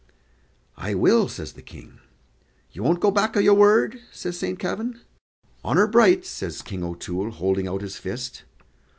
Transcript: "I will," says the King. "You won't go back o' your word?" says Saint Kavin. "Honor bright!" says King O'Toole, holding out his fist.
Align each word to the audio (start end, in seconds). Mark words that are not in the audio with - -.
"I 0.77 0.95
will," 0.95 1.27
says 1.27 1.53
the 1.53 1.61
King. 1.61 1.99
"You 2.71 2.81
won't 2.81 2.99
go 3.01 3.11
back 3.11 3.37
o' 3.37 3.39
your 3.39 3.53
word?" 3.53 3.99
says 4.11 4.35
Saint 4.39 4.57
Kavin. 4.57 4.99
"Honor 5.63 5.85
bright!" 5.85 6.25
says 6.25 6.63
King 6.63 6.83
O'Toole, 6.83 7.29
holding 7.29 7.67
out 7.67 7.81
his 7.83 7.97
fist. 7.97 8.41